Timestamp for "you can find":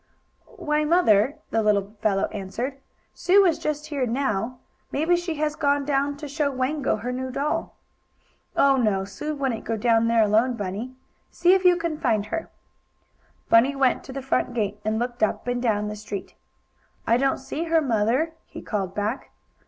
11.63-12.25